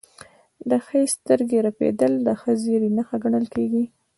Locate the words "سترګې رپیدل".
1.15-2.13